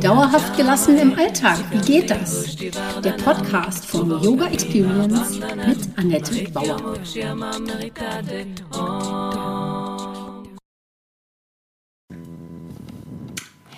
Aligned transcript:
Dauerhaft 0.00 0.56
gelassen 0.56 0.96
im 0.96 1.12
Alltag, 1.12 1.58
wie 1.70 1.80
geht 1.80 2.10
das? 2.10 2.56
Der 3.04 3.12
Podcast 3.22 3.84
von 3.84 4.08
Yoga 4.22 4.46
Experience 4.46 5.38
mit 5.38 5.98
Annette 5.98 6.50
Bauer. 6.52 6.94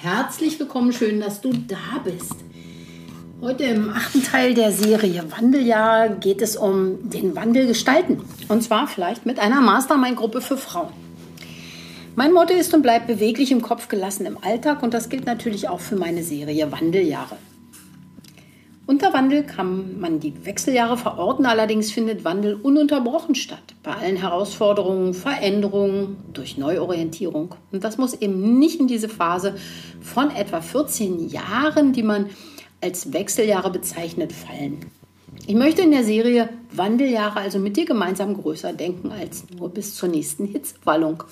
Herzlich 0.00 0.60
willkommen, 0.60 0.92
schön, 0.92 1.18
dass 1.18 1.40
du 1.40 1.52
da 1.52 1.98
bist. 2.04 2.36
Heute 3.40 3.64
im 3.64 3.90
achten 3.90 4.22
Teil 4.22 4.54
der 4.54 4.70
Serie 4.70 5.24
Wandeljahr 5.32 6.08
geht 6.10 6.40
es 6.40 6.56
um 6.56 7.10
den 7.10 7.34
Wandel 7.34 7.66
gestalten. 7.66 8.22
Und 8.46 8.62
zwar 8.62 8.86
vielleicht 8.86 9.26
mit 9.26 9.40
einer 9.40 9.60
Mastermind-Gruppe 9.60 10.40
für 10.40 10.56
Frauen. 10.56 11.09
Mein 12.16 12.32
Motto 12.32 12.54
ist 12.54 12.74
und 12.74 12.82
bleibt 12.82 13.06
beweglich 13.06 13.52
im 13.52 13.62
Kopf 13.62 13.88
gelassen 13.88 14.26
im 14.26 14.36
Alltag 14.42 14.82
und 14.82 14.94
das 14.94 15.08
gilt 15.08 15.26
natürlich 15.26 15.68
auch 15.68 15.80
für 15.80 15.96
meine 15.96 16.22
Serie 16.22 16.72
Wandeljahre. 16.72 17.36
Unter 18.90 19.12
Wandel 19.12 19.44
kann 19.44 20.00
man 20.00 20.18
die 20.18 20.44
Wechseljahre 20.44 20.96
verorten, 20.96 21.46
allerdings 21.46 21.92
findet 21.92 22.24
Wandel 22.24 22.54
ununterbrochen 22.54 23.36
statt. 23.36 23.62
Bei 23.84 23.92
allen 23.92 24.16
Herausforderungen, 24.16 25.14
Veränderungen, 25.14 26.16
durch 26.32 26.58
Neuorientierung. 26.58 27.54
Und 27.70 27.84
das 27.84 27.98
muss 27.98 28.14
eben 28.14 28.58
nicht 28.58 28.80
in 28.80 28.88
diese 28.88 29.08
Phase 29.08 29.54
von 30.00 30.32
etwa 30.34 30.60
14 30.60 31.28
Jahren, 31.28 31.92
die 31.92 32.02
man 32.02 32.30
als 32.80 33.12
Wechseljahre 33.12 33.70
bezeichnet, 33.70 34.32
fallen. 34.32 34.86
Ich 35.46 35.54
möchte 35.54 35.82
in 35.82 35.92
der 35.92 36.02
Serie 36.02 36.48
Wandeljahre 36.72 37.38
also 37.38 37.60
mit 37.60 37.76
dir 37.76 37.84
gemeinsam 37.84 38.34
größer 38.34 38.72
denken 38.72 39.12
als 39.12 39.44
nur 39.56 39.68
bis 39.68 39.94
zur 39.94 40.08
nächsten 40.08 40.46
Hitzewallung. 40.46 41.22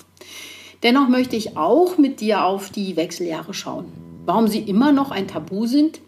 Dennoch 0.83 1.09
möchte 1.09 1.35
ich 1.35 1.57
auch 1.57 1.97
mit 1.97 2.21
dir 2.21 2.45
auf 2.45 2.69
die 2.69 2.95
Wechseljahre 2.95 3.53
schauen. 3.53 3.85
Warum 4.25 4.47
sie 4.47 4.59
immer 4.59 4.91
noch 4.91 5.11
ein 5.11 5.27
Tabu 5.27 5.65
sind, 5.65 5.99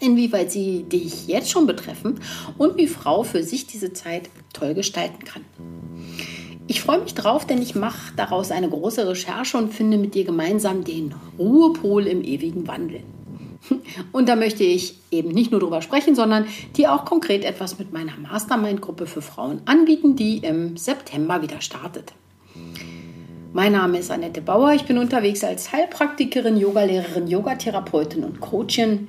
inwieweit 0.00 0.52
sie 0.52 0.84
dich 0.84 1.26
jetzt 1.26 1.50
schon 1.50 1.66
betreffen 1.66 2.20
und 2.58 2.76
wie 2.76 2.86
Frau 2.86 3.24
für 3.24 3.42
sich 3.42 3.66
diese 3.66 3.92
Zeit 3.92 4.30
toll 4.52 4.74
gestalten 4.74 5.24
kann. 5.24 5.44
Ich 6.66 6.82
freue 6.82 7.00
mich 7.00 7.14
drauf, 7.14 7.46
denn 7.46 7.62
ich 7.62 7.74
mache 7.74 8.12
daraus 8.16 8.50
eine 8.50 8.68
große 8.68 9.08
Recherche 9.08 9.56
und 9.56 9.72
finde 9.72 9.96
mit 9.96 10.14
dir 10.14 10.24
gemeinsam 10.24 10.84
den 10.84 11.14
Ruhepol 11.38 12.06
im 12.06 12.22
ewigen 12.22 12.68
Wandel. 12.68 13.02
Und 14.12 14.28
da 14.28 14.36
möchte 14.36 14.64
ich 14.64 14.98
eben 15.10 15.30
nicht 15.30 15.50
nur 15.50 15.60
darüber 15.60 15.82
sprechen, 15.82 16.14
sondern 16.14 16.46
dir 16.76 16.92
auch 16.94 17.04
konkret 17.04 17.44
etwas 17.44 17.78
mit 17.78 17.92
meiner 17.92 18.16
Mastermind-Gruppe 18.16 19.06
für 19.06 19.22
Frauen 19.22 19.62
anbieten, 19.64 20.14
die 20.14 20.38
im 20.38 20.76
September 20.76 21.42
wieder 21.42 21.60
startet. 21.60 22.12
Mein 23.54 23.72
Name 23.72 23.98
ist 23.98 24.10
Annette 24.10 24.42
Bauer. 24.42 24.74
Ich 24.74 24.84
bin 24.84 24.98
unterwegs 24.98 25.42
als 25.42 25.72
Heilpraktikerin, 25.72 26.58
Yogalehrerin, 26.58 27.26
Yogatherapeutin 27.26 28.22
und 28.22 28.40
Coachin. 28.40 29.08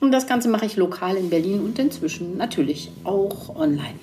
Und 0.00 0.10
das 0.10 0.26
Ganze 0.26 0.48
mache 0.48 0.64
ich 0.64 0.76
lokal 0.76 1.16
in 1.16 1.28
Berlin 1.28 1.60
und 1.60 1.78
inzwischen 1.78 2.38
natürlich 2.38 2.90
auch 3.04 3.54
online. 3.54 3.98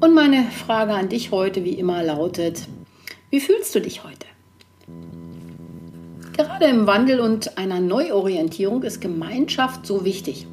Und 0.00 0.14
meine 0.14 0.44
Frage 0.44 0.92
an 0.94 1.08
dich 1.08 1.32
heute, 1.32 1.64
wie 1.64 1.72
immer, 1.72 2.04
lautet: 2.04 2.68
Wie 3.30 3.40
fühlst 3.40 3.74
du 3.74 3.80
dich 3.80 4.04
heute? 4.04 4.26
Gerade 6.36 6.66
im 6.66 6.86
Wandel 6.86 7.18
und 7.18 7.58
einer 7.58 7.80
Neuorientierung 7.80 8.84
ist 8.84 9.00
Gemeinschaft 9.00 9.84
so 9.84 10.04
wichtig. 10.04 10.46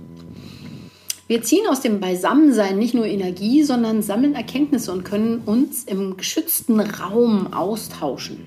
Wir 1.27 1.41
ziehen 1.41 1.67
aus 1.67 1.81
dem 1.81 1.99
Beisammensein 1.99 2.79
nicht 2.79 2.93
nur 2.93 3.05
Energie, 3.05 3.63
sondern 3.63 4.01
sammeln 4.01 4.33
Erkenntnisse 4.33 4.93
und 4.93 5.03
können 5.03 5.39
uns 5.45 5.83
im 5.83 6.15
geschützten 6.15 6.79
Raum 6.79 7.53
austauschen. 7.53 8.39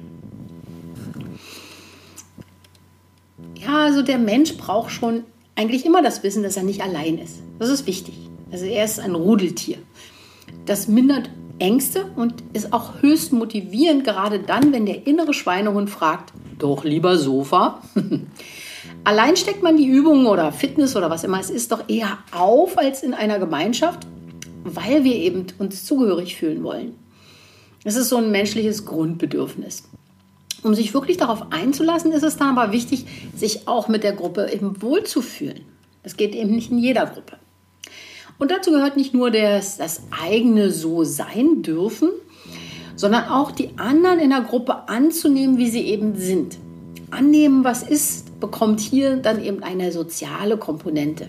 Ja, 3.55 3.85
also 3.85 4.01
der 4.01 4.19
Mensch 4.19 4.57
braucht 4.57 4.91
schon 4.91 5.25
eigentlich 5.57 5.85
immer 5.85 6.03
das 6.03 6.23
Wissen, 6.23 6.43
dass 6.43 6.57
er 6.57 6.63
nicht 6.63 6.81
allein 6.81 7.19
ist. 7.19 7.41
Das 7.59 7.69
ist 7.69 7.87
wichtig. 7.87 8.15
Also 8.51 8.65
er 8.65 8.87
ist 8.87 8.99
ein 8.99 9.15
Rudeltier. 9.15 9.77
Das 10.65 10.89
mindert 10.89 11.29
Ängste 11.59 12.07
und 12.17 12.43
ist 12.55 12.73
auch 12.73 13.03
höchst 13.03 13.35
motivierend, 13.35 14.05
gerade 14.05 14.39
dann, 14.39 14.73
wenn 14.73 14.87
der 14.87 15.07
innere 15.07 15.35
Schweinehund 15.35 15.91
fragt, 15.91 16.33
doch 16.59 16.85
lieber 16.85 17.19
Sofa. 17.19 17.83
Allein 19.05 19.37
steckt 19.37 19.63
man 19.63 19.77
die 19.77 19.87
Übungen 19.87 20.27
oder 20.27 20.53
Fitness 20.53 20.97
oder 20.97 21.11
was 21.11 21.25
immer 21.25 21.41
es 21.41 21.51
ist 21.51 21.73
doch 21.73 21.89
eher 21.89 22.19
auf 22.33 22.79
als 22.79 23.03
in 23.03 23.15
einer 23.15 23.39
Gemeinschaft, 23.39 24.07
weil 24.65 25.05
wir 25.05 25.15
eben 25.15 25.47
uns 25.59 25.85
zugehörig 25.85 26.37
fühlen 26.37 26.63
wollen. 26.63 26.95
Es 27.85 27.97
ist 27.97 28.11
so 28.11 28.19
ein 28.19 28.31
menschliches 28.31 28.85
Grundbedürfnis. 28.85 29.85
Um 30.63 30.75
sich 30.75 30.93
wirklich 30.93 31.17
darauf 31.17 31.51
einzulassen, 31.51 32.13
ist 32.13 32.23
es 32.23 32.37
dann 32.37 32.57
aber 32.59 32.73
wichtig, 32.73 33.07
sich 33.35 33.67
auch 33.67 33.89
mit 33.89 34.05
der 34.05 34.13
Gruppe 34.13 34.51
eben 34.53 34.83
wohlzufühlen. 34.83 35.63
Das 36.03 36.17
geht 36.17 36.35
eben 36.35 36.51
nicht 36.51 36.71
in 36.71 36.79
jeder 36.79 37.07
Gruppe. 37.07 37.39
Und 38.39 38.51
dazu 38.51 38.71
gehört 38.71 38.97
nicht 38.97 39.15
nur 39.15 39.31
das, 39.31 39.79
das 39.79 40.03
eigene 40.11 40.71
so 40.71 41.05
sein 41.05 41.63
dürfen, 41.63 42.11
sondern 42.97 43.29
auch 43.29 43.51
die 43.51 43.71
anderen 43.79 44.19
in 44.19 44.31
der 44.31 44.43
Gruppe 44.43 44.89
anzunehmen, 44.89 45.57
wie 45.57 45.71
sie 45.71 45.87
eben 45.87 46.17
sind. 46.17 46.59
Annehmen, 47.11 47.65
was 47.65 47.83
ist, 47.83 48.30
bekommt 48.41 48.81
hier 48.81 49.17
dann 49.17 49.43
eben 49.43 49.63
eine 49.63 49.93
soziale 49.93 50.57
Komponente. 50.57 51.29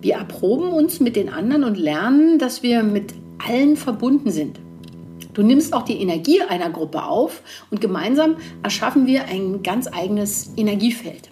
Wir 0.00 0.14
erproben 0.14 0.72
uns 0.72 1.00
mit 1.00 1.14
den 1.14 1.28
anderen 1.28 1.64
und 1.64 1.78
lernen, 1.78 2.38
dass 2.38 2.62
wir 2.62 2.82
mit 2.82 3.14
allen 3.38 3.76
verbunden 3.76 4.30
sind. 4.30 4.58
Du 5.32 5.42
nimmst 5.42 5.72
auch 5.72 5.82
die 5.82 6.00
Energie 6.00 6.42
einer 6.42 6.70
Gruppe 6.70 7.04
auf 7.04 7.42
und 7.70 7.80
gemeinsam 7.80 8.36
erschaffen 8.62 9.06
wir 9.06 9.24
ein 9.24 9.62
ganz 9.62 9.86
eigenes 9.86 10.52
Energiefeld. 10.56 11.30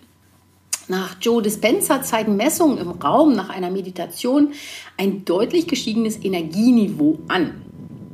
Nach 0.88 1.16
Joe 1.20 1.42
Dispenza 1.42 2.02
zeigen 2.02 2.36
Messungen 2.36 2.78
im 2.78 2.90
Raum 2.90 3.34
nach 3.34 3.50
einer 3.50 3.70
Meditation 3.70 4.52
ein 4.96 5.24
deutlich 5.24 5.68
gestiegenes 5.68 6.24
Energieniveau 6.24 7.18
an. 7.28 7.62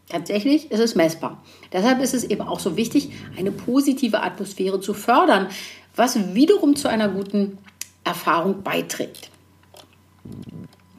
Tatsächlich 0.08 0.70
ist 0.70 0.80
es 0.80 0.94
messbar. 0.94 1.42
Deshalb 1.72 2.00
ist 2.00 2.14
es 2.14 2.24
eben 2.24 2.42
auch 2.42 2.60
so 2.60 2.76
wichtig, 2.76 3.10
eine 3.36 3.50
positive 3.50 4.22
Atmosphäre 4.22 4.80
zu 4.80 4.94
fördern, 4.94 5.48
was 5.96 6.34
wiederum 6.34 6.76
zu 6.76 6.88
einer 6.88 7.08
guten 7.08 7.58
Erfahrung 8.04 8.62
beiträgt. 8.62 9.30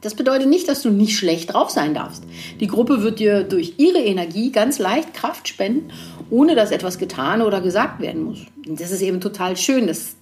Das 0.01 0.13
bedeutet 0.13 0.47
nicht, 0.47 0.67
dass 0.67 0.81
du 0.83 0.89
nicht 0.89 1.17
schlecht 1.17 1.53
drauf 1.53 1.69
sein 1.69 1.93
darfst. 1.93 2.23
Die 2.59 2.67
Gruppe 2.67 3.01
wird 3.01 3.19
dir 3.19 3.43
durch 3.43 3.75
ihre 3.77 3.99
Energie 3.99 4.51
ganz 4.51 4.77
leicht 4.77 5.13
Kraft 5.13 5.47
spenden, 5.47 5.91
ohne 6.29 6.55
dass 6.55 6.71
etwas 6.71 6.97
getan 6.97 7.41
oder 7.41 7.61
gesagt 7.61 7.99
werden 7.99 8.23
muss. 8.23 8.39
Das 8.67 8.91
ist 8.91 9.01
eben 9.01 9.21
total 9.21 9.57
schön. 9.57 9.87
Das 9.87 10.15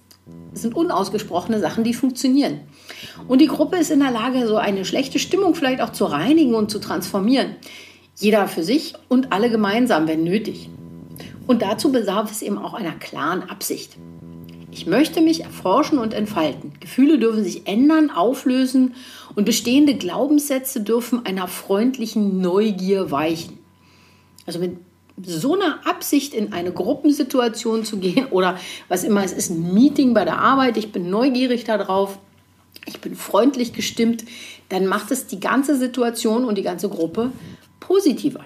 sind 0.54 0.74
unausgesprochene 0.74 1.60
Sachen, 1.60 1.84
die 1.84 1.94
funktionieren. 1.94 2.60
Und 3.28 3.40
die 3.40 3.48
Gruppe 3.48 3.76
ist 3.76 3.90
in 3.90 4.00
der 4.00 4.10
Lage, 4.10 4.46
so 4.46 4.56
eine 4.56 4.84
schlechte 4.84 5.18
Stimmung 5.18 5.54
vielleicht 5.54 5.82
auch 5.82 5.92
zu 5.92 6.06
reinigen 6.06 6.54
und 6.54 6.70
zu 6.70 6.78
transformieren. 6.78 7.56
Jeder 8.16 8.48
für 8.48 8.62
sich 8.62 8.94
und 9.08 9.32
alle 9.32 9.50
gemeinsam, 9.50 10.08
wenn 10.08 10.24
nötig. 10.24 10.70
Und 11.46 11.62
dazu 11.62 11.92
bedarf 11.92 12.30
es 12.30 12.42
eben 12.42 12.58
auch 12.58 12.74
einer 12.74 12.92
klaren 12.92 13.42
Absicht. 13.42 13.98
Ich 14.76 14.86
möchte 14.86 15.22
mich 15.22 15.42
erforschen 15.42 15.98
und 15.98 16.12
entfalten. 16.12 16.74
Gefühle 16.80 17.18
dürfen 17.18 17.42
sich 17.42 17.66
ändern, 17.66 18.10
auflösen 18.10 18.94
und 19.34 19.46
bestehende 19.46 19.94
Glaubenssätze 19.94 20.82
dürfen 20.82 21.24
einer 21.24 21.48
freundlichen 21.48 22.42
Neugier 22.42 23.10
weichen. 23.10 23.58
Also 24.44 24.58
mit 24.58 24.76
so 25.24 25.54
einer 25.54 25.86
Absicht 25.86 26.34
in 26.34 26.52
eine 26.52 26.72
Gruppensituation 26.72 27.86
zu 27.86 27.96
gehen 27.96 28.26
oder 28.30 28.58
was 28.88 29.02
immer 29.02 29.24
es 29.24 29.32
ist, 29.32 29.48
ein 29.48 29.72
Meeting 29.72 30.12
bei 30.12 30.26
der 30.26 30.40
Arbeit, 30.40 30.76
ich 30.76 30.92
bin 30.92 31.08
neugierig 31.08 31.64
darauf, 31.64 32.18
ich 32.84 33.00
bin 33.00 33.16
freundlich 33.16 33.72
gestimmt, 33.72 34.26
dann 34.68 34.84
macht 34.84 35.10
es 35.10 35.26
die 35.26 35.40
ganze 35.40 35.76
Situation 35.76 36.44
und 36.44 36.58
die 36.58 36.62
ganze 36.62 36.90
Gruppe 36.90 37.32
positiver. 37.80 38.44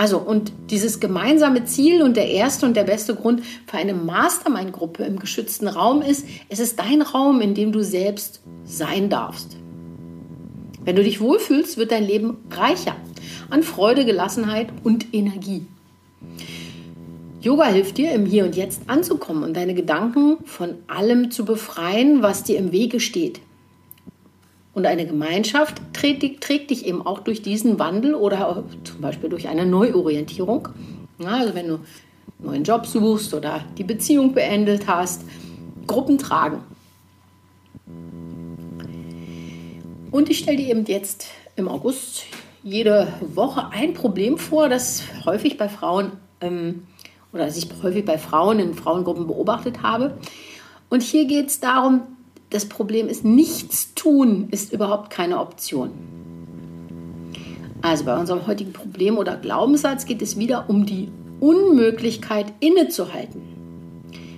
Also, 0.00 0.18
und 0.18 0.52
dieses 0.70 1.00
gemeinsame 1.00 1.64
Ziel 1.64 2.02
und 2.02 2.16
der 2.16 2.30
erste 2.30 2.64
und 2.66 2.76
der 2.76 2.84
beste 2.84 3.16
Grund 3.16 3.42
für 3.66 3.78
eine 3.78 3.94
Mastermind-Gruppe 3.94 5.02
im 5.02 5.18
geschützten 5.18 5.66
Raum 5.66 6.02
ist, 6.02 6.24
es 6.48 6.60
ist 6.60 6.78
dein 6.78 7.02
Raum, 7.02 7.40
in 7.40 7.54
dem 7.54 7.72
du 7.72 7.82
selbst 7.82 8.40
sein 8.64 9.10
darfst. 9.10 9.56
Wenn 10.84 10.94
du 10.94 11.02
dich 11.02 11.20
wohlfühlst, 11.20 11.78
wird 11.78 11.90
dein 11.90 12.04
Leben 12.04 12.36
reicher 12.48 12.94
an 13.50 13.64
Freude, 13.64 14.04
Gelassenheit 14.04 14.68
und 14.84 15.12
Energie. 15.12 15.66
Yoga 17.40 17.66
hilft 17.66 17.98
dir, 17.98 18.12
im 18.12 18.24
Hier 18.24 18.44
und 18.44 18.54
Jetzt 18.54 18.82
anzukommen 18.86 19.42
und 19.42 19.56
deine 19.56 19.74
Gedanken 19.74 20.38
von 20.44 20.76
allem 20.86 21.32
zu 21.32 21.44
befreien, 21.44 22.22
was 22.22 22.44
dir 22.44 22.58
im 22.58 22.70
Wege 22.70 23.00
steht. 23.00 23.40
Und 24.78 24.86
eine 24.86 25.06
Gemeinschaft 25.06 25.82
trägt, 25.92 26.40
trägt 26.40 26.70
dich 26.70 26.86
eben 26.86 27.04
auch 27.04 27.18
durch 27.18 27.42
diesen 27.42 27.80
Wandel 27.80 28.14
oder 28.14 28.62
zum 28.84 29.00
Beispiel 29.00 29.28
durch 29.28 29.48
eine 29.48 29.66
Neuorientierung. 29.66 30.68
Ja, 31.18 31.30
also 31.30 31.56
wenn 31.56 31.66
du 31.66 31.74
einen 31.74 31.84
neuen 32.38 32.62
Job 32.62 32.86
suchst 32.86 33.34
oder 33.34 33.64
die 33.76 33.82
Beziehung 33.82 34.34
beendet 34.34 34.86
hast, 34.86 35.22
Gruppen 35.88 36.16
tragen. 36.16 36.62
Und 40.12 40.30
ich 40.30 40.38
stelle 40.38 40.58
dir 40.58 40.68
eben 40.68 40.84
jetzt 40.84 41.26
im 41.56 41.66
August 41.66 42.26
jede 42.62 43.12
Woche 43.34 43.70
ein 43.72 43.94
Problem 43.94 44.38
vor, 44.38 44.68
das 44.68 45.02
häufig 45.24 45.58
bei 45.58 45.68
Frauen 45.68 46.12
ähm, 46.40 46.86
oder 47.32 47.48
was 47.48 47.56
ich 47.56 47.68
häufig 47.82 48.04
bei 48.04 48.16
Frauen 48.16 48.60
in 48.60 48.74
Frauengruppen 48.74 49.26
beobachtet 49.26 49.82
habe. 49.82 50.16
Und 50.88 51.02
hier 51.02 51.24
geht 51.24 51.48
es 51.48 51.58
darum, 51.58 52.02
das 52.50 52.66
Problem 52.66 53.08
ist, 53.08 53.24
nichts 53.24 53.94
tun 53.94 54.48
ist 54.50 54.72
überhaupt 54.72 55.10
keine 55.10 55.40
Option. 55.40 55.90
Also 57.82 58.04
bei 58.04 58.18
unserem 58.18 58.46
heutigen 58.46 58.72
Problem 58.72 59.18
oder 59.18 59.36
Glaubenssatz 59.36 60.04
geht 60.04 60.22
es 60.22 60.38
wieder 60.38 60.68
um 60.68 60.86
die 60.86 61.08
Unmöglichkeit 61.40 62.46
innezuhalten. 62.60 63.42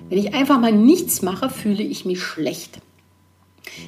Wenn 0.08 0.18
ich 0.18 0.34
einfach 0.34 0.60
mal 0.60 0.72
nichts 0.72 1.22
mache, 1.22 1.48
fühle 1.48 1.82
ich 1.82 2.04
mich 2.04 2.20
schlecht. 2.20 2.80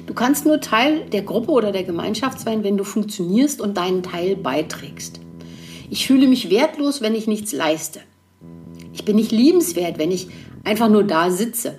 Du 0.07 0.13
kannst 0.13 0.45
nur 0.45 0.61
Teil 0.61 1.05
der 1.09 1.21
Gruppe 1.21 1.51
oder 1.51 1.71
der 1.71 1.83
Gemeinschaft 1.83 2.39
sein, 2.39 2.63
wenn 2.63 2.77
du 2.77 2.83
funktionierst 2.83 3.61
und 3.61 3.77
deinen 3.77 4.03
Teil 4.03 4.35
beiträgst. 4.35 5.19
Ich 5.89 6.07
fühle 6.07 6.27
mich 6.27 6.49
wertlos, 6.49 7.01
wenn 7.01 7.13
ich 7.13 7.27
nichts 7.27 7.51
leiste. 7.51 7.99
Ich 8.93 9.05
bin 9.05 9.17
nicht 9.17 9.31
liebenswert, 9.31 9.97
wenn 9.97 10.11
ich 10.11 10.29
einfach 10.63 10.89
nur 10.89 11.03
da 11.03 11.29
sitze. 11.29 11.77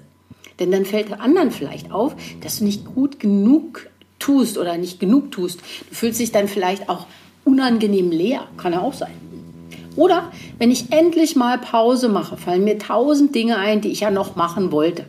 Denn 0.60 0.70
dann 0.70 0.84
fällt 0.84 1.12
anderen 1.20 1.50
vielleicht 1.50 1.92
auf, 1.92 2.14
dass 2.40 2.58
du 2.58 2.64
nicht 2.64 2.84
gut 2.84 3.18
genug 3.18 3.88
tust 4.18 4.56
oder 4.58 4.76
nicht 4.78 5.00
genug 5.00 5.32
tust. 5.32 5.60
Du 5.88 5.94
fühlst 5.94 6.20
dich 6.20 6.32
dann 6.32 6.48
vielleicht 6.48 6.88
auch 6.88 7.06
unangenehm 7.44 8.10
leer. 8.10 8.46
Kann 8.56 8.72
ja 8.72 8.80
auch 8.80 8.94
sein. 8.94 9.12
Oder 9.96 10.32
wenn 10.58 10.70
ich 10.70 10.92
endlich 10.92 11.36
mal 11.36 11.58
Pause 11.58 12.08
mache, 12.08 12.36
fallen 12.36 12.64
mir 12.64 12.78
tausend 12.78 13.34
Dinge 13.34 13.58
ein, 13.58 13.80
die 13.80 13.90
ich 13.90 14.00
ja 14.00 14.10
noch 14.10 14.36
machen 14.36 14.72
wollte. 14.72 15.06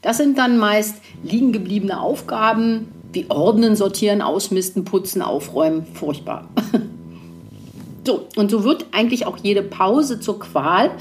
Das 0.00 0.16
sind 0.16 0.38
dann 0.38 0.58
meist 0.58 0.96
liegen 1.22 1.52
gebliebene 1.52 2.00
Aufgaben 2.00 2.88
wie 3.12 3.26
Ordnen, 3.28 3.76
Sortieren, 3.76 4.22
Ausmisten, 4.22 4.84
Putzen, 4.84 5.22
Aufräumen. 5.22 5.86
Furchtbar. 5.92 6.48
so, 8.06 8.26
und 8.36 8.50
so 8.50 8.64
wird 8.64 8.86
eigentlich 8.92 9.26
auch 9.26 9.36
jede 9.36 9.62
Pause 9.62 10.18
zur 10.18 10.40
Qual 10.40 10.92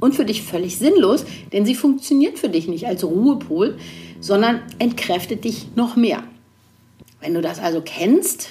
und 0.00 0.14
für 0.14 0.24
dich 0.24 0.42
völlig 0.42 0.78
sinnlos, 0.78 1.24
denn 1.52 1.66
sie 1.66 1.74
funktioniert 1.74 2.38
für 2.38 2.48
dich 2.48 2.68
nicht 2.68 2.86
als 2.86 3.04
Ruhepol, 3.04 3.78
sondern 4.20 4.62
entkräftet 4.78 5.44
dich 5.44 5.68
noch 5.76 5.96
mehr. 5.96 6.22
Wenn 7.20 7.34
du 7.34 7.40
das 7.40 7.58
also 7.58 7.82
kennst 7.84 8.48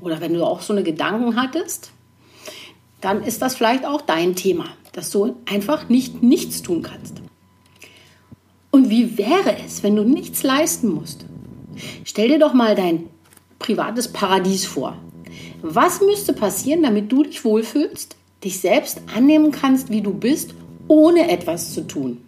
oder 0.00 0.20
wenn 0.20 0.34
du 0.34 0.44
auch 0.44 0.60
so 0.60 0.72
eine 0.72 0.82
Gedanken 0.82 1.36
hattest, 1.36 1.90
dann 3.00 3.22
ist 3.22 3.42
das 3.42 3.54
vielleicht 3.54 3.84
auch 3.84 4.02
dein 4.02 4.34
Thema, 4.34 4.66
dass 4.92 5.10
du 5.10 5.36
einfach 5.46 5.88
nicht 5.88 6.22
nichts 6.22 6.62
tun 6.62 6.82
kannst. 6.82 7.20
Und 8.70 8.90
wie 8.90 9.18
wäre 9.18 9.56
es, 9.64 9.82
wenn 9.82 9.96
du 9.96 10.04
nichts 10.04 10.42
leisten 10.42 10.88
musst? 10.88 11.24
Stell 12.04 12.28
dir 12.28 12.38
doch 12.38 12.54
mal 12.54 12.74
dein 12.74 13.08
privates 13.58 14.08
Paradies 14.08 14.66
vor. 14.66 14.96
Was 15.62 16.00
müsste 16.00 16.32
passieren, 16.32 16.82
damit 16.82 17.10
du 17.10 17.22
dich 17.22 17.44
wohlfühlst, 17.44 18.16
dich 18.44 18.60
selbst 18.60 19.02
annehmen 19.14 19.50
kannst, 19.50 19.90
wie 19.90 20.00
du 20.00 20.12
bist, 20.12 20.54
ohne 20.90 21.30
etwas 21.30 21.72
zu 21.72 21.86
tun? 21.86 22.18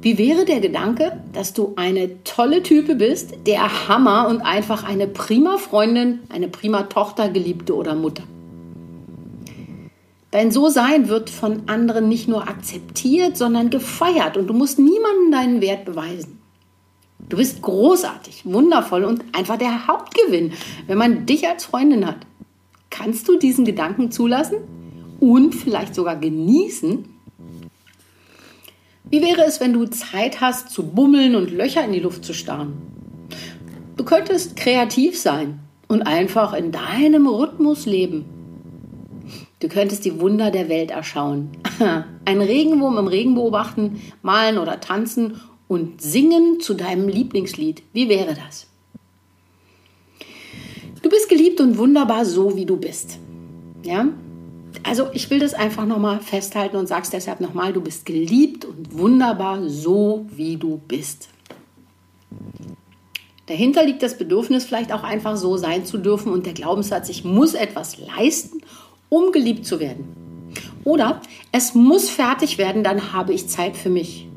Wie 0.00 0.16
wäre 0.18 0.46
der 0.46 0.60
Gedanke, 0.60 1.20
dass 1.32 1.52
du 1.52 1.74
eine 1.76 2.22
tolle 2.24 2.62
Type 2.62 2.94
bist, 2.94 3.34
der 3.46 3.88
Hammer 3.88 4.28
und 4.28 4.40
einfach 4.40 4.82
eine 4.82 5.06
prima 5.06 5.58
Freundin, 5.58 6.20
eine 6.30 6.48
prima 6.48 6.84
Tochter, 6.84 7.28
Geliebte 7.28 7.74
oder 7.74 7.94
Mutter? 7.94 8.22
Dein 10.30 10.50
So-Sein 10.50 11.08
wird 11.08 11.28
von 11.28 11.68
anderen 11.68 12.08
nicht 12.08 12.26
nur 12.26 12.48
akzeptiert, 12.48 13.36
sondern 13.36 13.68
gefeiert 13.68 14.36
und 14.36 14.46
du 14.46 14.54
musst 14.54 14.78
niemandem 14.78 15.32
deinen 15.32 15.60
Wert 15.60 15.84
beweisen. 15.84 16.38
Du 17.28 17.36
bist 17.36 17.60
großartig, 17.60 18.44
wundervoll 18.46 19.04
und 19.04 19.24
einfach 19.32 19.58
der 19.58 19.86
Hauptgewinn, 19.86 20.52
wenn 20.86 20.98
man 20.98 21.26
dich 21.26 21.46
als 21.48 21.66
Freundin 21.66 22.06
hat. 22.06 22.18
Kannst 22.88 23.28
du 23.28 23.36
diesen 23.36 23.64
Gedanken 23.64 24.10
zulassen 24.10 24.58
und 25.20 25.54
vielleicht 25.54 25.94
sogar 25.94 26.16
genießen? 26.16 27.04
Wie 29.08 29.22
wäre 29.22 29.44
es, 29.44 29.60
wenn 29.60 29.72
du 29.72 29.86
Zeit 29.86 30.40
hast 30.40 30.70
zu 30.70 30.84
bummeln 30.84 31.36
und 31.36 31.50
Löcher 31.50 31.84
in 31.84 31.92
die 31.92 32.00
Luft 32.00 32.24
zu 32.24 32.34
starren? 32.34 32.74
Du 33.96 34.04
könntest 34.04 34.56
kreativ 34.56 35.18
sein 35.18 35.60
und 35.88 36.02
einfach 36.02 36.52
in 36.54 36.72
deinem 36.72 37.26
Rhythmus 37.26 37.86
leben. 37.86 38.24
Du 39.60 39.68
könntest 39.68 40.04
die 40.04 40.20
Wunder 40.20 40.50
der 40.50 40.68
Welt 40.68 40.90
erschauen. 40.90 41.50
Ein 42.24 42.40
Regenwurm 42.40 42.98
im 42.98 43.06
Regen 43.06 43.34
beobachten, 43.34 44.02
malen 44.22 44.58
oder 44.58 44.80
tanzen 44.80 45.40
und 45.68 46.02
singen 46.02 46.60
zu 46.60 46.74
deinem 46.74 47.08
Lieblingslied. 47.08 47.82
Wie 47.92 48.08
wäre 48.08 48.34
das? 48.34 48.66
Du 51.02 51.08
bist 51.08 51.28
geliebt 51.28 51.60
und 51.60 51.78
wunderbar 51.78 52.24
so, 52.24 52.56
wie 52.56 52.66
du 52.66 52.76
bist. 52.76 53.18
Ja? 53.82 54.08
Also 54.86 55.08
ich 55.12 55.28
will 55.30 55.40
das 55.40 55.52
einfach 55.52 55.84
nochmal 55.84 56.20
festhalten 56.20 56.76
und 56.76 56.86
sag's 56.86 57.10
deshalb 57.10 57.40
nochmal, 57.40 57.72
du 57.72 57.80
bist 57.80 58.06
geliebt 58.06 58.64
und 58.64 58.96
wunderbar 58.96 59.68
so, 59.68 60.26
wie 60.30 60.56
du 60.56 60.80
bist. 60.86 61.28
Dahinter 63.46 63.84
liegt 63.84 64.02
das 64.02 64.16
Bedürfnis, 64.16 64.64
vielleicht 64.64 64.92
auch 64.92 65.02
einfach 65.02 65.36
so 65.36 65.56
sein 65.56 65.84
zu 65.84 65.98
dürfen 65.98 66.32
und 66.32 66.46
der 66.46 66.52
Glaubenssatz, 66.52 67.08
ich 67.08 67.24
muss 67.24 67.54
etwas 67.54 67.98
leisten, 67.98 68.60
um 69.08 69.32
geliebt 69.32 69.66
zu 69.66 69.80
werden. 69.80 70.06
Oder 70.84 71.20
es 71.50 71.74
muss 71.74 72.08
fertig 72.08 72.58
werden, 72.58 72.84
dann 72.84 73.12
habe 73.12 73.32
ich 73.32 73.48
Zeit 73.48 73.76
für 73.76 73.90
mich. 73.90 74.28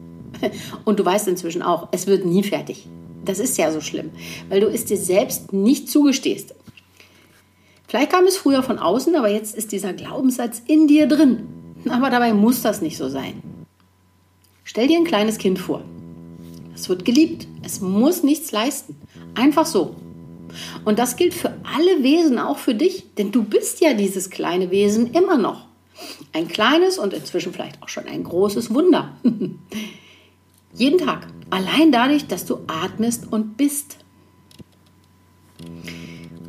Und 0.86 1.00
du 1.00 1.06
weißt 1.06 1.28
inzwischen 1.28 1.62
auch, 1.62 1.90
es 1.92 2.07
wird 2.07 2.25
nie 2.25 2.44
fertig. 2.44 2.88
Das 3.24 3.38
ist 3.40 3.57
ja 3.57 3.72
so 3.72 3.81
schlimm, 3.81 4.10
weil 4.50 4.62
du 4.62 4.68
es 4.68 4.86
dir 4.86 4.98
selbst 4.98 5.54
nicht 5.54 5.90
zugestehst. 5.90 6.56
Vielleicht 7.90 8.12
kam 8.12 8.26
es 8.26 8.38
früher 8.38 8.62
von 8.62 8.78
außen, 8.78 9.16
aber 9.16 9.30
jetzt 9.30 9.56
ist 9.56 9.72
dieser 9.72 9.94
Glaubenssatz 9.94 10.62
in 10.68 10.88
dir 10.88 11.08
drin. 11.08 11.48
Aber 11.90 12.12
dabei 12.12 12.34
muss 12.34 12.62
das 12.62 12.82
nicht 12.82 12.98
so 12.98 13.10
sein. 13.10 13.42
Stell 14.64 14.88
dir 14.88 15.00
ein 15.00 15.06
kleines 15.06 15.40
Kind 15.40 15.58
vor. 15.58 15.82
Es 16.76 16.88
wird 16.88 17.04
geliebt. 17.04 17.48
Es 17.64 17.82
muss 17.82 18.22
nichts 18.22 18.52
leisten. 18.52 18.96
Einfach 19.34 19.66
so. 19.66 19.96
Und 20.86 21.00
das 21.00 21.16
gilt 21.16 21.34
für 21.34 21.52
alle 21.64 22.04
Wesen, 22.04 22.38
auch 22.38 22.60
für 22.60 22.76
dich, 22.76 23.16
denn 23.16 23.32
du 23.32 23.42
bist 23.44 23.82
ja 23.82 23.96
dieses 23.96 24.30
kleine 24.30 24.70
Wesen 24.70 25.12
immer 25.14 25.38
noch. 25.38 25.66
Ein 26.32 26.48
kleines 26.48 27.00
und 27.00 27.14
inzwischen 27.14 27.54
vielleicht 27.54 27.82
auch 27.82 27.90
schon 27.90 28.06
ein 28.06 28.24
großes 28.24 28.72
Wunder. 28.72 29.18
Jeden 30.76 31.00
Tag. 31.00 31.26
Allein 31.50 31.92
dadurch, 31.92 32.28
dass 32.28 32.46
du 32.46 32.60
atmest 32.68 33.32
und 33.32 33.58
bist. 33.58 33.98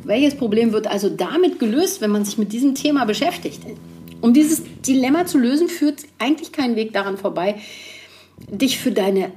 Welches 0.03 0.35
Problem 0.35 0.71
wird 0.71 0.87
also 0.87 1.09
damit 1.09 1.59
gelöst, 1.59 2.01
wenn 2.01 2.11
man 2.11 2.25
sich 2.25 2.37
mit 2.37 2.51
diesem 2.53 2.75
Thema 2.75 3.05
beschäftigt? 3.05 3.61
Um 4.19 4.33
dieses 4.33 4.61
Dilemma 4.85 5.25
zu 5.25 5.37
lösen, 5.37 5.67
führt 5.67 6.01
eigentlich 6.19 6.51
kein 6.51 6.75
Weg 6.75 6.93
daran 6.93 7.17
vorbei, 7.17 7.59
dich 8.49 8.79
für 8.79 8.91
deine 8.91 9.31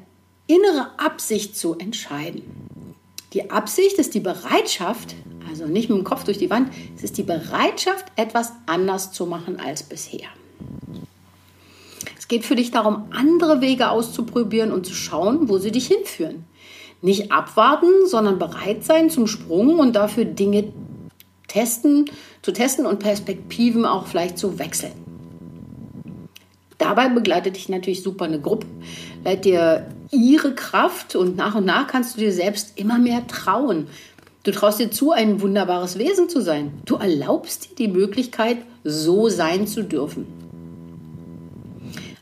innere 0.47 0.91
Absicht 0.99 1.57
zu 1.57 1.79
entscheiden. 1.79 2.43
Die 3.33 3.51
Absicht 3.51 3.99
ist 3.99 4.15
die 4.15 4.21
Bereitschaft, 4.21 5.15
also 5.49 5.67
nicht 5.67 5.89
mit 5.89 5.99
dem 5.99 6.05
Kopf 6.05 6.25
durch 6.25 6.39
die 6.39 6.51
Wand, 6.51 6.71
es 6.97 7.03
ist 7.03 7.19
die 7.19 7.23
Bereitschaft, 7.23 8.07
etwas 8.17 8.53
anders 8.67 9.13
zu 9.13 9.27
machen 9.27 9.59
als 9.59 9.83
bisher. 9.83 10.29
Es 12.17 12.29
geht 12.29 12.45
für 12.45 12.57
dich 12.57 12.71
darum, 12.71 13.05
andere 13.11 13.61
Wege 13.61 13.91
auszuprobieren 13.91 14.73
und 14.73 14.87
zu 14.87 14.95
schauen, 14.95 15.49
wo 15.49 15.59
sie 15.59 15.73
dich 15.73 15.89
hinführen. 15.89 16.45
Nicht 17.05 17.33
abwarten, 17.33 18.07
sondern 18.07 18.39
bereit 18.39 18.83
sein 18.83 19.11
zum 19.11 19.27
Sprung 19.27 19.79
und 19.79 19.95
dafür 19.95 20.25
Dinge 20.25 20.73
testen, 21.49 22.07
zu 22.41 22.51
testen 22.51 22.87
und 22.87 22.99
Perspektiven 22.99 23.85
auch 23.85 24.07
vielleicht 24.07 24.39
zu 24.39 24.59
wechseln. 24.59 24.93
Dabei 26.79 27.11
begleitet 27.11 27.57
dich 27.57 27.69
natürlich 27.69 28.03
super 28.03 28.25
eine 28.25 28.41
Gruppe, 28.41 28.67
leitet 29.23 29.45
dir 29.45 29.87
ihre 30.13 30.55
Kraft 30.55 31.15
und 31.15 31.37
nach 31.37 31.55
und 31.55 31.67
nach 31.67 31.89
kannst 31.89 32.17
du 32.17 32.21
dir 32.21 32.33
selbst 32.33 32.79
immer 32.79 32.99
mehr 32.99 33.27
trauen. 33.27 33.89
Du 34.43 34.51
traust 34.51 34.81
dir 34.81 34.91
zu, 34.91 35.13
ein 35.13 35.43
wunderbares 35.43 35.99
Wesen 35.99 36.31
zu 36.31 36.41
sein. 36.41 36.73
Du 36.87 36.95
erlaubst 36.95 37.73
dir 37.73 37.75
die 37.75 37.89
Möglichkeit, 37.89 38.57
so 38.83 39.29
sein 39.29 39.67
zu 39.67 39.85
dürfen. 39.85 40.25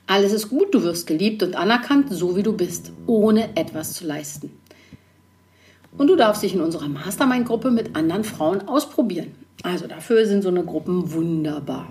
Alles 0.08 0.32
ist 0.32 0.50
gut, 0.50 0.74
du 0.74 0.82
wirst 0.82 1.06
geliebt 1.06 1.44
und 1.44 1.54
anerkannt, 1.54 2.08
so 2.10 2.36
wie 2.36 2.42
du 2.42 2.52
bist, 2.52 2.90
ohne 3.06 3.56
etwas 3.56 3.92
zu 3.92 4.04
leisten. 4.04 4.50
Und 5.98 6.08
du 6.08 6.16
darfst 6.16 6.42
dich 6.42 6.54
in 6.54 6.60
unserer 6.60 6.88
Mastermind-Gruppe 6.88 7.70
mit 7.70 7.94
anderen 7.94 8.24
Frauen 8.24 8.66
ausprobieren. 8.66 9.34
Also 9.62 9.86
dafür 9.86 10.26
sind 10.26 10.42
so 10.42 10.48
eine 10.48 10.64
Gruppen 10.64 11.12
wunderbar. 11.12 11.88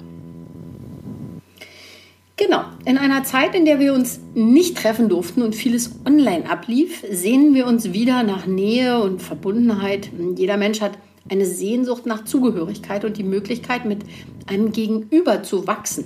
Genau, 2.37 2.63
in 2.85 2.97
einer 2.97 3.23
Zeit, 3.23 3.53
in 3.53 3.65
der 3.65 3.79
wir 3.79 3.93
uns 3.93 4.19
nicht 4.33 4.75
treffen 4.75 5.09
durften 5.09 5.43
und 5.43 5.53
vieles 5.53 5.91
online 6.07 6.49
ablief, 6.49 7.05
sehnen 7.09 7.53
wir 7.53 7.67
uns 7.67 7.93
wieder 7.93 8.23
nach 8.23 8.47
Nähe 8.47 8.99
und 8.99 9.21
Verbundenheit. 9.21 10.09
Jeder 10.35 10.57
Mensch 10.57 10.81
hat 10.81 10.97
eine 11.29 11.45
Sehnsucht 11.45 12.07
nach 12.07 12.25
Zugehörigkeit 12.25 13.05
und 13.05 13.17
die 13.17 13.23
Möglichkeit, 13.23 13.85
mit 13.85 13.99
einem 14.47 14.71
Gegenüber 14.71 15.43
zu 15.43 15.67
wachsen. 15.67 16.05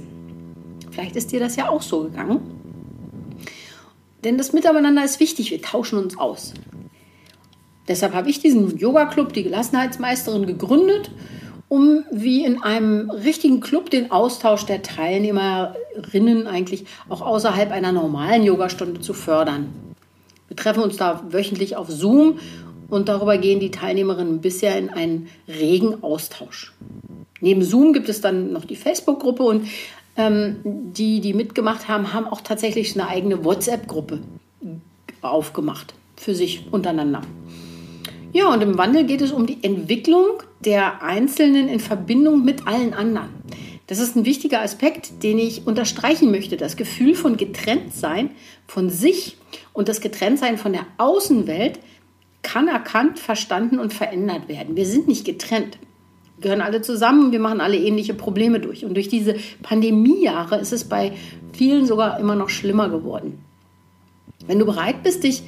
Vielleicht 0.91 1.15
ist 1.15 1.31
dir 1.31 1.39
das 1.39 1.55
ja 1.55 1.69
auch 1.69 1.81
so 1.81 2.03
gegangen. 2.03 2.41
Denn 4.25 4.37
das 4.37 4.51
Miteinander 4.51 5.05
ist 5.05 5.21
wichtig, 5.21 5.51
wir 5.51 5.61
tauschen 5.61 5.99
uns 5.99 6.17
aus. 6.17 6.53
Deshalb 7.87 8.13
habe 8.13 8.29
ich 8.29 8.39
diesen 8.39 8.77
Yoga-Club, 8.77 9.33
die 9.33 9.43
Gelassenheitsmeisterin, 9.43 10.45
gegründet 10.45 11.11
um 11.67 12.03
wie 12.11 12.45
in 12.45 12.61
einem 12.61 13.09
richtigen 13.09 13.59
Club 13.59 13.89
den 13.89 14.11
Austausch 14.11 14.65
der 14.65 14.81
Teilnehmerinnen 14.81 16.47
eigentlich 16.47 16.85
auch 17.09 17.21
außerhalb 17.21 17.71
einer 17.71 17.91
normalen 17.91 18.43
Yogastunde 18.43 19.01
zu 19.01 19.13
fördern. 19.13 19.73
Wir 20.47 20.55
treffen 20.55 20.83
uns 20.83 20.97
da 20.97 21.23
wöchentlich 21.29 21.75
auf 21.75 21.89
Zoom 21.89 22.39
und 22.87 23.09
darüber 23.09 23.37
gehen 23.37 23.59
die 23.59 23.71
Teilnehmerinnen 23.71 24.41
bisher 24.41 24.77
in 24.77 24.89
einen 24.89 25.27
regen 25.47 26.03
Austausch. 26.03 26.73
Neben 27.41 27.63
Zoom 27.63 27.93
gibt 27.93 28.09
es 28.09 28.21
dann 28.21 28.53
noch 28.53 28.65
die 28.65 28.75
Facebook-Gruppe 28.75 29.43
und 29.43 29.67
ähm, 30.17 30.57
die, 30.63 31.19
die 31.19 31.33
mitgemacht 31.33 31.87
haben, 31.87 32.13
haben 32.13 32.27
auch 32.27 32.41
tatsächlich 32.41 32.93
eine 32.93 33.09
eigene 33.09 33.43
WhatsApp-Gruppe 33.43 34.19
aufgemacht 35.21 35.95
für 36.15 36.35
sich 36.35 36.67
untereinander. 36.71 37.21
Ja, 38.35 38.51
und 38.51 38.61
im 38.61 38.77
Wandel 38.77 39.05
geht 39.05 39.21
es 39.21 39.31
um 39.31 39.45
die 39.45 39.63
Entwicklung 39.63 40.43
der 40.59 41.01
Einzelnen 41.01 41.69
in 41.69 41.79
Verbindung 41.79 42.43
mit 42.43 42.67
allen 42.67 42.93
anderen. 42.93 43.29
Das 43.87 43.99
ist 43.99 44.17
ein 44.17 44.25
wichtiger 44.25 44.61
Aspekt, 44.61 45.23
den 45.23 45.39
ich 45.39 45.65
unterstreichen 45.65 46.31
möchte. 46.31 46.57
Das 46.57 46.75
Gefühl 46.75 47.15
von 47.15 47.37
Getrenntsein 47.37 48.31
von 48.67 48.89
sich 48.89 49.37
und 49.71 49.87
das 49.87 50.01
Getrenntsein 50.01 50.57
von 50.57 50.73
der 50.73 50.85
Außenwelt 50.97 51.79
kann 52.41 52.67
erkannt, 52.67 53.19
verstanden 53.19 53.79
und 53.79 53.93
verändert 53.93 54.49
werden. 54.49 54.75
Wir 54.75 54.85
sind 54.85 55.07
nicht 55.07 55.23
getrennt. 55.23 55.77
Wir 56.35 56.49
gehören 56.49 56.61
alle 56.61 56.81
zusammen, 56.81 57.31
wir 57.31 57.39
machen 57.39 57.61
alle 57.61 57.77
ähnliche 57.77 58.15
Probleme 58.15 58.59
durch. 58.59 58.83
Und 58.83 58.95
durch 58.95 59.07
diese 59.07 59.37
Pandemiejahre 59.63 60.57
ist 60.57 60.73
es 60.73 60.83
bei 60.83 61.13
vielen 61.53 61.85
sogar 61.85 62.19
immer 62.19 62.35
noch 62.35 62.49
schlimmer 62.49 62.89
geworden. 62.89 63.45
Wenn 64.45 64.59
du 64.59 64.65
bereit 64.65 65.03
bist, 65.03 65.23
dich 65.23 65.43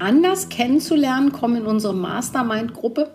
anders 0.00 0.48
kennenzulernen, 0.48 1.32
komm 1.32 1.56
in 1.56 1.66
unsere 1.66 1.94
Mastermind-Gruppe. 1.94 3.12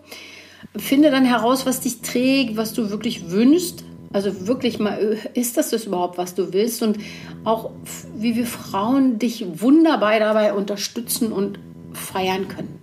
Finde 0.76 1.10
dann 1.10 1.24
heraus, 1.24 1.66
was 1.66 1.80
dich 1.80 2.00
trägt, 2.00 2.56
was 2.56 2.72
du 2.72 2.90
wirklich 2.90 3.30
wünschst. 3.30 3.84
Also 4.12 4.46
wirklich 4.46 4.78
mal, 4.78 5.18
ist 5.34 5.56
das 5.56 5.70
das 5.70 5.84
überhaupt, 5.84 6.16
was 6.16 6.34
du 6.34 6.52
willst? 6.52 6.82
Und 6.82 6.98
auch, 7.44 7.70
wie 8.16 8.36
wir 8.36 8.46
Frauen 8.46 9.18
dich 9.18 9.44
wunderbar 9.60 10.18
dabei 10.18 10.54
unterstützen 10.54 11.32
und 11.32 11.58
feiern 11.92 12.48
können. 12.48 12.78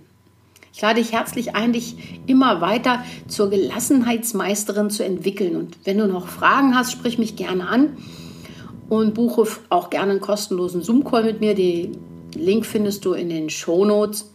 Ich 0.72 0.82
lade 0.82 1.00
dich 1.00 1.12
herzlich 1.12 1.54
ein, 1.54 1.72
dich 1.72 1.96
immer 2.26 2.60
weiter 2.60 3.04
zur 3.28 3.48
Gelassenheitsmeisterin 3.48 4.90
zu 4.90 5.04
entwickeln. 5.04 5.54
Und 5.54 5.78
wenn 5.84 5.98
du 5.98 6.08
noch 6.08 6.26
Fragen 6.26 6.76
hast, 6.76 6.90
sprich 6.90 7.16
mich 7.16 7.36
gerne 7.36 7.68
an 7.68 7.96
und 8.88 9.14
buche 9.14 9.46
auch 9.68 9.88
gerne 9.88 10.12
einen 10.12 10.20
kostenlosen 10.20 10.82
Zoom-Call 10.82 11.22
mit 11.22 11.40
mir. 11.40 11.54
Den 11.54 11.96
Link 12.34 12.66
findest 12.66 13.04
du 13.04 13.12
in 13.12 13.28
den 13.28 13.50
Show 13.50 13.84
Notes. 13.84 14.30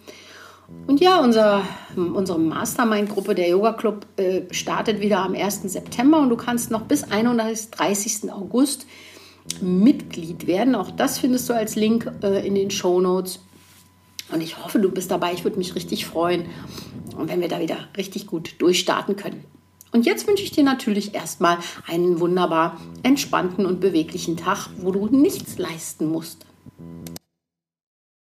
Und 0.88 1.00
ja, 1.00 1.20
unser, 1.20 1.64
unsere 1.96 2.40
Mastermind-Gruppe, 2.40 3.36
der 3.36 3.50
Yoga 3.50 3.74
Club, 3.74 4.06
äh, 4.18 4.42
startet 4.52 5.02
wieder 5.02 5.20
am 5.20 5.34
1. 5.34 5.64
September 5.64 6.20
und 6.20 6.30
du 6.30 6.36
kannst 6.36 6.70
noch 6.72 6.84
bis 6.84 7.04
31. 7.04 8.32
August 8.32 8.86
Mitglied 9.62 10.48
werden. 10.48 10.76
Auch 10.76 10.92
das 10.92 11.18
findest 11.18 11.50
du 11.50 11.54
als 11.54 11.76
Link 11.76 12.12
äh, 12.22 12.46
in 12.46 12.56
den 12.56 12.70
Show 12.70 13.02
Notes. 13.02 13.40
Und 14.32 14.42
ich 14.42 14.64
hoffe, 14.64 14.80
du 14.80 14.92
bist 14.92 15.10
dabei. 15.10 15.34
Ich 15.34 15.44
würde 15.44 15.58
mich 15.58 15.76
richtig 15.76 16.06
freuen, 16.06 16.46
wenn 17.18 17.42
wir 17.42 17.48
da 17.48 17.60
wieder 17.60 17.88
richtig 17.98 18.28
gut 18.28 18.62
durchstarten 18.62 19.16
können. 19.16 19.44
Und 19.92 20.06
jetzt 20.06 20.28
wünsche 20.28 20.44
ich 20.44 20.52
dir 20.52 20.64
natürlich 20.64 21.16
erstmal 21.16 21.58
einen 21.88 22.20
wunderbar 22.20 22.80
entspannten 23.02 23.66
und 23.66 23.80
beweglichen 23.80 24.38
Tag, 24.38 24.70
wo 24.78 24.92
du 24.92 25.08
nichts 25.08 25.58
leisten 25.58 26.08
musst. 26.08 26.46